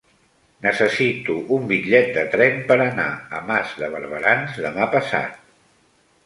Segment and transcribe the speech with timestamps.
[0.65, 3.05] Necessito un bitllet de tren per anar
[3.41, 5.39] a Mas de Barberans demà passat.